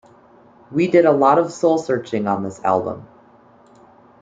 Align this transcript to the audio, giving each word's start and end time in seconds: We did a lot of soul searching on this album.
We 0.71 0.87
did 0.87 1.05
a 1.05 1.11
lot 1.11 1.37
of 1.37 1.51
soul 1.53 1.77
searching 1.77 2.25
on 2.27 2.41
this 2.41 2.59
album. 2.63 3.05